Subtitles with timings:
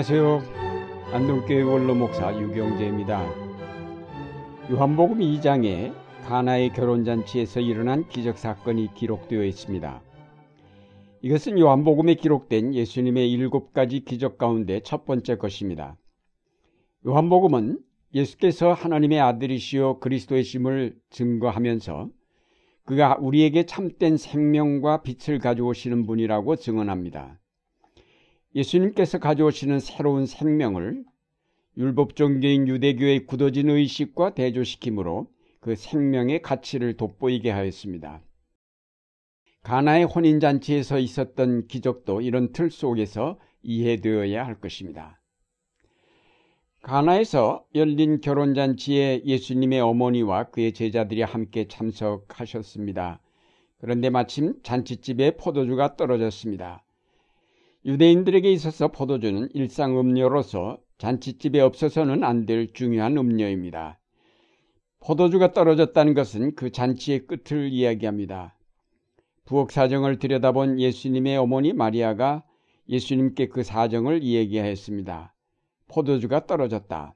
[0.00, 0.42] 안녕하세요.
[1.12, 3.22] 안동교회 원로 목사 유경재입니다.
[4.70, 5.92] 요한복음 2장에
[6.24, 10.02] 가나의 결혼잔치에서 일어난 기적 사건이 기록되어 있습니다.
[11.20, 15.98] 이것은 요한복음에 기록된 예수님의 일곱 가지 기적 가운데 첫 번째 것입니다.
[17.06, 17.80] 요한복음은
[18.14, 22.08] 예수께서 하나님의 아들이시요 그리스도의 심을 증거하면서
[22.86, 27.39] 그가 우리에게 참된 생명과 빛을 가져오시는 분이라고 증언합니다.
[28.54, 31.04] 예수님께서 가져오시는 새로운 생명을
[31.76, 35.28] 율법 종교인 유대교의 굳어진 의식과 대조시킴으로
[35.60, 38.22] 그 생명의 가치를 돋보이게 하였습니다.
[39.62, 45.20] 가나의 혼인 잔치에서 있었던 기적도 이런 틀 속에서 이해되어야 할 것입니다.
[46.82, 53.20] 가나에서 열린 결혼 잔치에 예수님의 어머니와 그의 제자들이 함께 참석하셨습니다.
[53.78, 56.84] 그런데 마침 잔치집에 포도주가 떨어졌습니다.
[57.84, 63.98] 유대인들에게 있어서 포도주는 일상 음료로서 잔치집에 없어서는 안 될 중요한 음료입니다.
[65.00, 68.54] 포도주가 떨어졌다는 것은 그 잔치의 끝을 이야기합니다.
[69.46, 72.44] 부엌 사정을 들여다본 예수님의 어머니 마리아가
[72.88, 75.34] 예수님께 그 사정을 이야기하였습니다.
[75.88, 77.14] 포도주가 떨어졌다.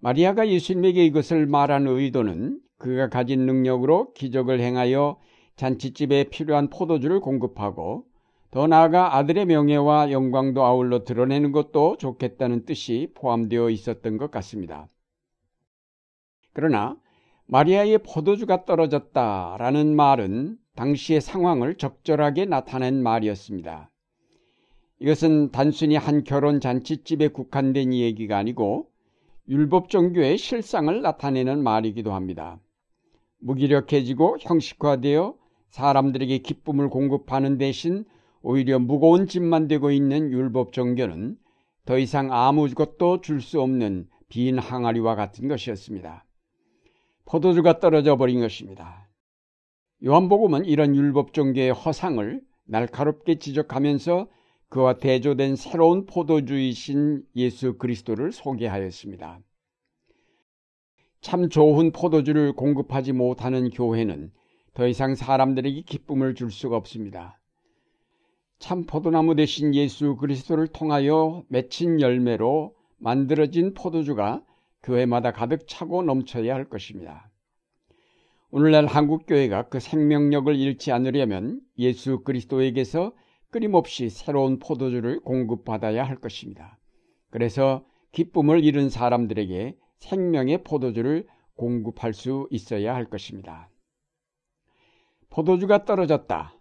[0.00, 5.20] 마리아가 예수님에게 이것을 말한 의도는 그가 가진 능력으로 기적을 행하여
[5.54, 8.06] 잔치집에 필요한 포도주를 공급하고
[8.54, 14.86] 더 나아가 아들의 명예와 영광도 아울러 드러내는 것도 좋겠다는 뜻이 포함되어 있었던 것 같습니다.
[16.52, 16.96] 그러나
[17.46, 23.90] 마리아의 포도주가 떨어졌다라는 말은 당시의 상황을 적절하게 나타낸 말이었습니다.
[25.00, 28.88] 이것은 단순히 한 결혼 잔치집에 국한된 얘기가 아니고
[29.48, 32.60] 율법 종교의 실상을 나타내는 말이기도 합니다.
[33.40, 35.34] 무기력해지고 형식화되어
[35.70, 38.04] 사람들에게 기쁨을 공급하는 대신
[38.46, 41.38] 오히려 무거운 짐만 되고 있는 율법 종교는
[41.86, 46.26] 더 이상 아무것도 줄 수 없는 빈 항아리와 같은 것이었습니다.
[47.24, 49.08] 포도주가 떨어져 버린 것입니다.
[50.04, 54.28] 요한복음은 이런 율법 종교의 허상을 날카롭게 지적하면서
[54.68, 59.40] 그와 대조된 새로운 포도주이신 예수 그리스도를 소개하였습니다.
[61.22, 64.32] 참 좋은 포도주를 공급하지 못하는 교회는
[64.74, 67.40] 더 이상 사람들에게 기쁨을 줄 수가 없습니다.
[68.64, 74.42] 참 포도나무 대신 예수 그리스도를 통하여 맺힌 열매로 만들어진 포도주가
[74.82, 77.30] 교회마다 가득 차고 넘쳐야 할 것입니다.
[78.50, 83.12] 오늘날 한국교회가 그 생명력을 잃지 않으려면 예수 그리스도에게서
[83.50, 86.78] 끊임없이 새로운 포도주를 공급받아야 할 것입니다.
[87.28, 91.26] 그래서 기쁨을 잃은 사람들에게 생명의 포도주를
[91.56, 93.68] 공급할 수 있어야 할 것입니다.
[95.28, 96.54] 포도주가 떨어졌다.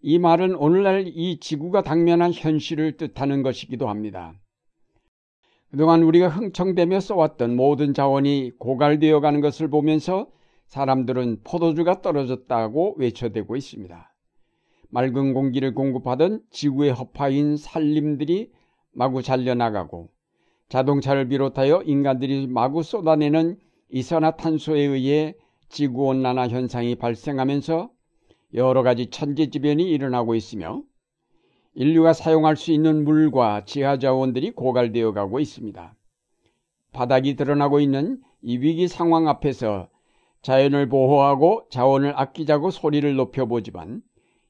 [0.00, 4.34] 이 말은 오늘날 이 지구가 당면한 현실을 뜻하는 것이기도 합니다.
[5.70, 10.28] 그동안 우리가 흥청대며 써왔던 모든 자원이 고갈되어 가는 것을 보면서
[10.66, 14.14] 사람들은 포도주가 떨어졌다고 외쳐대고 있습니다.
[14.90, 18.52] 맑은 공기를 공급하던 지구의 허파인 산림들이
[18.92, 20.10] 마구 잘려나가고
[20.68, 23.58] 자동차를 비롯하여 인간들이 마구 쏟아내는
[23.90, 25.34] 이산화탄소에 의해
[25.68, 27.90] 지구온난화 현상이 발생하면서
[28.54, 30.82] 여러 가지 천재지변이 일어나고 있으며
[31.74, 35.94] 인류가 사용할 수 있는 물과 지하 자원들이 고갈되어 가고 있습니다.
[36.92, 39.88] 바닥이 드러나고 있는 이 위기 상황 앞에서
[40.42, 44.02] 자연을 보호하고 자원을 아끼자고 소리를 높여보지만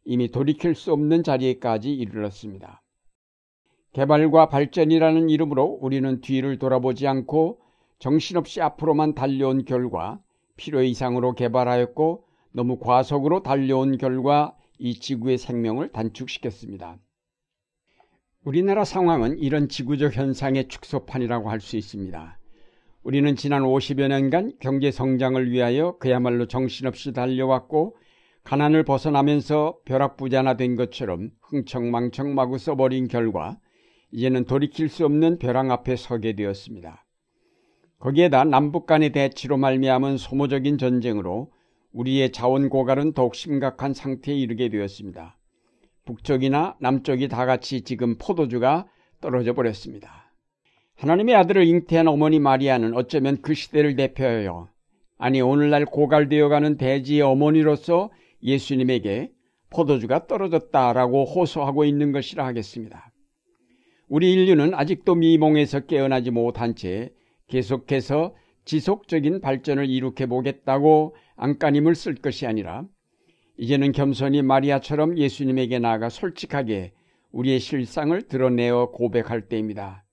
[0.04, 2.82] 이미 돌이킬 수 없는 자리에까지 이르렀습니다.
[3.92, 7.60] 개발과 발전이라는 이름으로 우리는 뒤를 돌아보지 않고
[7.98, 10.20] 정신없이 앞으로만 달려온 결과
[10.56, 16.98] 필요 이상으로 개발하였고 너무 과속으로 달려온 결과 이 지구의 생명을 단축시켰습니다.
[18.44, 22.38] 우리나라 상황은 이런 지구적 현상의 축소판이라고 할 수 있습니다.
[23.02, 27.96] 우리는 지난 50여 년간 경제 성장을 위하여 그야말로 정신없이 달려왔고
[28.44, 33.58] 가난을 벗어나면서 벼락부자나 된 것처럼 흥청망청 마구 써버린 결과
[34.12, 37.04] 이제는 돌이킬 수 없는 벼랑 앞에 서게 되었습니다.
[37.98, 41.50] 거기에다 남북 간의 대치로 말미암은 소모적인 전쟁으로
[41.92, 45.36] 우리의 자원 고갈은 더욱 심각한 상태에 이르게 되었습니다.
[46.04, 48.86] 북쪽이나 남쪽이 다 같이 지금 포도주가
[49.20, 50.32] 떨어져 버렸습니다.
[50.96, 54.68] 하나님의 아들을 잉태한 어머니 마리아는 어쩌면 그 시대를 대표하여
[55.16, 58.10] 아니 오늘날 고갈되어가는 대지의 어머니로서
[58.42, 59.30] 예수님에게
[59.70, 63.12] 포도주가 떨어졌다라고 호소하고 있는 것이라 하겠습니다.
[64.08, 67.10] 우리 인류는 아직도 미몽에서 깨어나지 못한 채
[67.48, 68.34] 계속해서
[68.68, 72.84] 지속적인 발전을 일으켜 보겠다고 안간힘을 쓸 것이 아니라
[73.56, 76.92] 이제는 겸손히 마리아처럼 예수님에게 나아가 솔직하게
[77.32, 80.04] 우리의 실상을 드러내어 고백할 때입니다.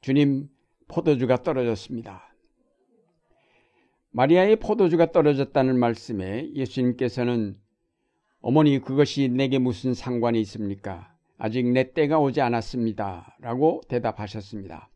[0.00, 0.48] 주님,
[0.86, 2.32] 포도주가 떨어졌습니다.
[4.12, 7.56] 마리아의 포도주가 떨어졌다는 말씀에 예수님께서는
[8.40, 11.12] 어머니 그것이 내게 무슨 상관이 있습니까?
[11.36, 13.38] 아직 내 때가 오지 않았습니다.
[13.40, 14.88] 라고 대답하셨습니다.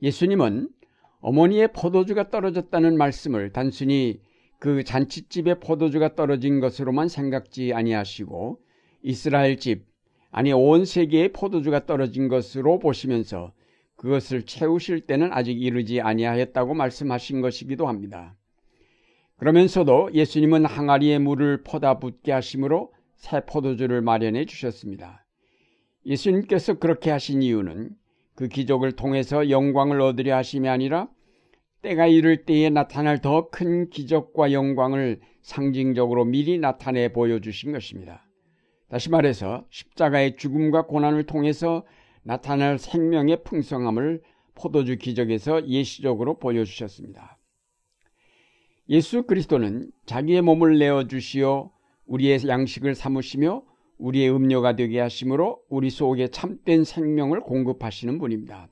[0.00, 0.68] 예수님은
[1.22, 4.20] 어머니의 포도주가 떨어졌다는 말씀을 단순히
[4.58, 8.60] 그 잔치집에 포도주가 떨어진 것으로만 생각지 아니하시고
[9.02, 9.86] 이스라엘 집
[10.30, 13.52] 아니 온 세계에 포도주가 떨어진 것으로 보시면서
[13.96, 18.36] 그것을 채우실 때는 아직 이르지 아니하였다고 말씀하신 것이기도 합니다.
[19.36, 25.24] 그러면서도 예수님은 항아리에 물을 퍼다 붓게 하심으로 새 포도주를 마련해 주셨습니다.
[26.04, 27.90] 예수님께서 그렇게 하신 이유는
[28.34, 31.08] 그 기적을 통해서 영광을 얻으려 하심이 아니라
[31.82, 38.28] 때가 이를 때에 나타날 더 큰 기적과 영광을 상징적으로 미리 나타내 보여주신 것입니다.
[38.88, 41.84] 다시 말해서 십자가의 죽음과 고난을 통해서
[42.22, 44.22] 나타날 생명의 풍성함을
[44.54, 47.38] 포도주 기적에서 예시적으로 보여주셨습니다.
[48.88, 51.72] 예수 그리스도는 자기의 몸을 내어 주시어
[52.06, 53.62] 우리의 양식을 삼으시며
[53.98, 58.68] 우리의 음료가 되게 하심으로 우리 속에 참된 생명을 공급하시는 분입니다.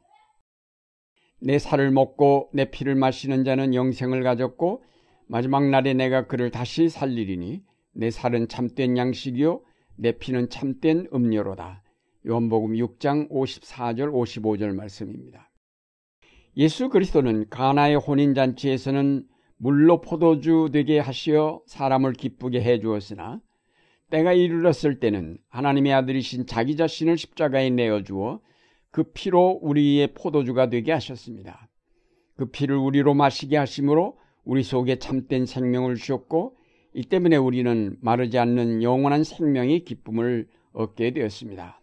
[1.41, 4.83] 내 살을 먹고 내 피를 마시는 자는 영생을 가졌고
[5.27, 7.63] 마지막 날에 내가 그를 다시 살리리니
[7.93, 9.63] 내 살은 참된 양식이요
[9.97, 11.83] 내 피는 참된 음료로다.
[12.27, 15.51] 요한복음 6장 54절 55절 말씀입니다.
[16.57, 19.27] 예수 그리스도는 가나의 혼인 잔치에서는
[19.57, 23.41] 물로 포도주 되게 하시어 사람을 기쁘게 해 주었으나
[24.11, 28.41] 때가 이르렀을 때는 하나님의 아들이신 자기 자신을 십자가에 내어 주어
[28.91, 31.69] 그 피로 우리의 포도주가 되게 하셨습니다.
[32.37, 36.57] 그 피를 우리로 마시게 하심으로 우리 속에 참된 생명을 주셨고
[36.95, 41.81] 이 때문에 우리는 마르지 않는 영원한 생명의 기쁨을 얻게 되었습니다.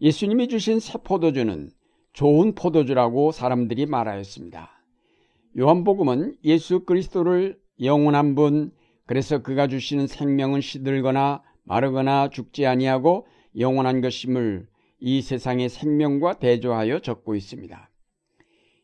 [0.00, 1.70] 예수님이 주신 새 포도주는
[2.12, 4.70] 좋은 포도주라고 사람들이 말하였습니다.
[5.58, 8.72] 요한복음은 예수 그리스도를 영원한 분,
[9.06, 13.26] 그래서 그가 주시는 생명은 시들거나 마르거나 죽지 아니하고
[13.58, 14.66] 영원한 것임을
[14.98, 17.90] 이 세상의 생명과 대조하여 적고 있습니다.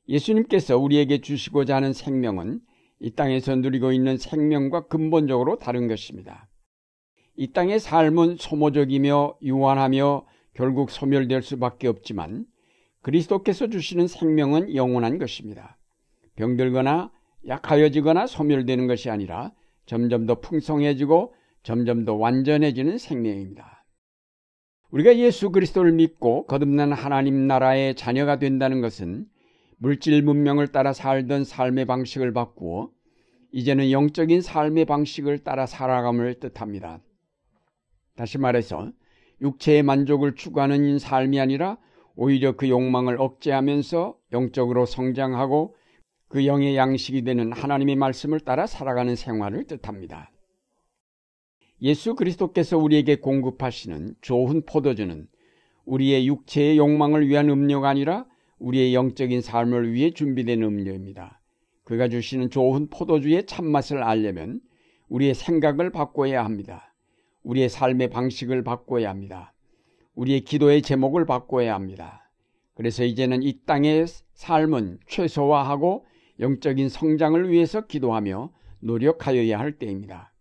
[0.08, 2.60] 예수님께서 우리에게 주시고자 하는 생명은
[3.00, 6.48] 이 땅에서 누리고 있는 생명과 근본적으로 다른 것입니다.
[7.36, 12.46] 이 땅의 삶은 소모적이며 유한하며 결국 소멸될 수밖에 없지만
[13.00, 15.78] 그리스도께서 주시는 생명은 영원한 것입니다.
[16.36, 17.10] 병들거나
[17.48, 19.52] 약하여지거나 소멸되는 것이 아니라
[19.86, 23.84] 점점 더 풍성해지고 점점 더 완전해지는 생명입니다.
[24.90, 29.26] 우리가 예수 그리스도를 믿고 거듭난 하나님 나라의 자녀가 된다는 것은
[29.78, 32.90] 물질 문명을 따라 살던 삶의 방식을 바꾸어
[33.52, 37.00] 이제는 영적인 삶의 방식을 따라 살아감을 뜻합니다.
[38.16, 38.92] 다시 말해서
[39.40, 41.78] 육체의 만족을 추구하는 삶이 아니라
[42.14, 45.74] 오히려 그 욕망을 억제하면서 영적으로 성장하고
[46.32, 50.32] 그 영의 양식이 되는 하나님의 말씀을 따라 살아가는 생활을 뜻합니다.
[51.82, 55.28] 예수 그리스도께서 우리에게 공급하시는 좋은 포도주는
[55.84, 58.24] 우리의 육체의 욕망을 위한 음료가 아니라
[58.60, 61.42] 우리의 영적인 삶을 위해 준비된 음료입니다.
[61.84, 64.62] 그가 주시는 좋은 포도주의 참맛을 알려면
[65.10, 66.94] 우리의 생각을 바꿔야 합니다.
[67.42, 69.52] 우리의 삶의 방식을 바꿔야 합니다.
[70.14, 72.30] 우리의 기도의 제목을 바꿔야 합니다.
[72.74, 76.06] 그래서 이제는 이 땅의 삶은 최소화하고
[76.42, 80.34] 영적인 성장을 위해서 기도하며 노력하여야 할 때입니다.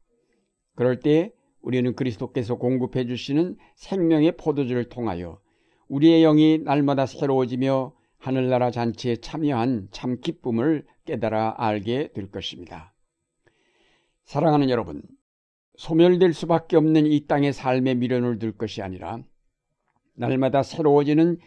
[0.75, 1.31] 그럴 때
[1.61, 5.39] 우리는 그리스도께서 공급해 주시는 생명의 포도주를 통하여
[5.87, 12.93] 우리의 영이 날마다 새로워지며 하늘나라 잔치에 참여한 참 기쁨을 깨달아 알게 될 것입니다.
[14.23, 15.03] 사랑하는 여러분,
[15.75, 19.19] 소멸될 수밖에 없는 이 땅의 삶에 미련을 둘 것이 아니라
[20.15, 21.37] 날마다 새로워지는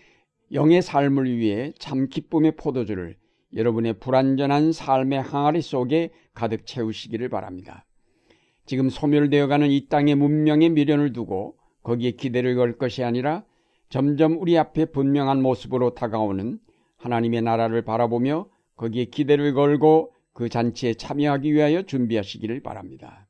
[0.53, 3.17] 영의 삶을 위해 참 기쁨의 포도주를
[3.55, 7.85] 여러분의 불완전한 삶의 항아리 속에 가득 채우시기를 바랍니다.
[8.67, 13.45] 지금 소멸되어가는 이 땅의 문명에 미련을 두고 거기에 기대를 걸 것이 아니라
[13.91, 16.59] 점점 우리 앞에 분명한 모습으로 다가오는
[16.97, 23.29] 하나님의 나라를 바라보며 거기에 기대를 걸고 그 잔치에 참여하기 위하여 준비하시기를 바랍니다.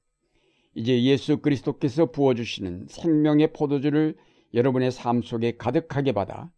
[0.75, 4.17] 이제 예수 그리스도께서 부어주시는 생명의 포도주를
[4.55, 6.51] 여러분의 삶 속에 가득하게 받아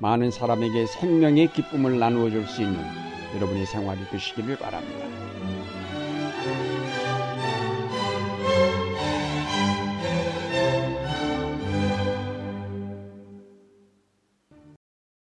[0.00, 5.21] 많은 사람에게 생명의 기쁨을 나누어 줄 수 있는 여러분의 생활이 되시기를 바랍니다.